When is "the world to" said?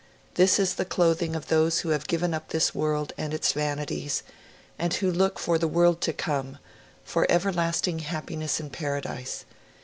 5.59-6.11